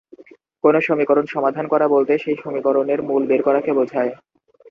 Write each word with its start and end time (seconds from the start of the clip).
কোন 0.63 0.75
সমীকরণ 0.79 1.25
সমাধান 1.27 1.65
করা 1.67 1.85
বলতে 1.87 2.13
সেই 2.17 2.35
সমীকরণের 2.35 2.99
মূল 3.07 3.23
বের 3.27 3.41
করাকে 3.43 3.71
বোঝায়। 3.73 4.11